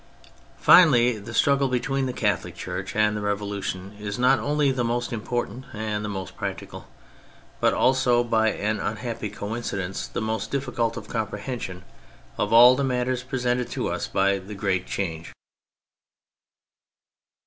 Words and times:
Finally, 0.57 1.19
the 1.19 1.31
struggle 1.31 1.67
between 1.67 2.07
the 2.07 2.11
Catholic 2.11 2.55
Church 2.55 2.95
and 2.95 3.15
the 3.15 3.21
Revolution 3.21 3.95
is 3.99 4.17
not 4.17 4.39
only 4.39 4.71
the 4.71 4.83
most 4.83 5.13
important 5.13 5.65
and 5.73 6.03
the 6.03 6.09
most 6.09 6.35
practical, 6.35 6.87
but 7.59 7.71
also 7.71 8.23
by 8.23 8.49
an 8.51 8.79
unhappy 8.79 9.29
coincidence 9.29 10.07
the 10.07 10.19
most 10.19 10.49
difficult 10.49 10.97
of 10.97 11.07
comprehension 11.07 11.83
of 12.35 12.51
all 12.51 12.75
the 12.75 12.83
matters 12.83 13.21
presented 13.21 13.69
to 13.69 13.89
us 13.89 14.07
by 14.07 14.39
the 14.39 14.55
great 14.55 14.87
change. 14.87 15.33